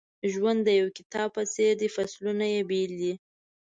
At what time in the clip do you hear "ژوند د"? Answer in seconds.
0.33-0.69